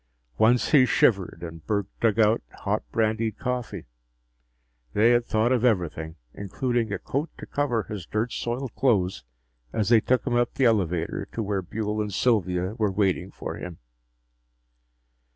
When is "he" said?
0.71-0.83